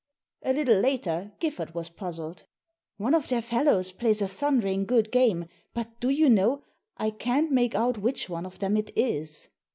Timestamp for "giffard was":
1.39-1.89